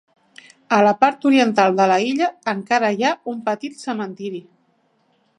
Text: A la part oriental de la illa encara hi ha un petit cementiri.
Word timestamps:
A 0.75 0.77
la 0.85 0.93
part 1.03 1.25
oriental 1.31 1.75
de 1.79 1.85
la 1.91 1.97
illa 2.11 2.29
encara 2.53 2.89
hi 2.95 3.05
ha 3.05 3.11
un 3.33 3.43
petit 3.51 3.77
cementiri. 3.83 4.41